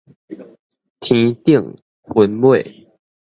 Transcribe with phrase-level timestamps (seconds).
[0.99, 2.87] 天頂雲尾